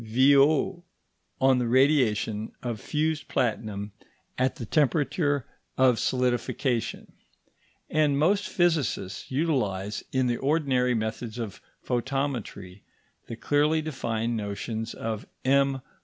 Violle 0.03 0.81
on 1.39 1.59
the 1.59 1.67
radiation 1.67 2.51
of 2.63 2.81
fused 2.81 3.27
platinum 3.27 3.91
at 4.35 4.55
the 4.55 4.65
temperature 4.65 5.45
of 5.77 5.99
solidification; 5.99 7.11
and 7.87 8.17
most 8.17 8.49
physicists 8.49 9.29
utilize 9.29 10.03
in 10.11 10.25
the 10.25 10.37
ordinary 10.37 10.95
methods 10.95 11.37
of 11.37 11.61
photometry 11.85 12.81
the 13.27 13.35
clearly 13.35 13.79
defined 13.79 14.35
notions 14.35 14.95
of 14.95 15.27
M. 15.45 15.83